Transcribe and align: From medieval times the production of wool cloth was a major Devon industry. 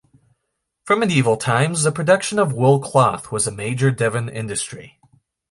From 0.83 1.01
medieval 1.01 1.37
times 1.37 1.83
the 1.83 1.91
production 1.91 2.39
of 2.39 2.53
wool 2.55 2.79
cloth 2.79 3.31
was 3.31 3.45
a 3.45 3.51
major 3.51 3.91
Devon 3.91 4.29
industry. 4.29 4.99